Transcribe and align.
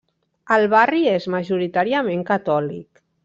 El 0.55 0.63
barri 0.71 1.01
és 1.11 1.27
majoritàriament 1.35 2.25
catòlic. 2.31 3.05